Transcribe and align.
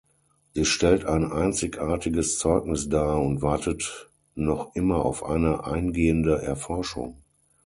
Sie 0.55 0.65
stellt 0.65 1.05
ein 1.05 1.31
einzigartiges 1.31 2.39
Zeugnis 2.39 2.89
dar 2.89 3.21
und 3.21 3.43
wartet 3.43 4.09
noch 4.33 4.73
immer 4.73 5.05
auf 5.05 5.23
eine 5.23 5.63
eingehende 5.65 6.41
Erforschung. 6.41 7.21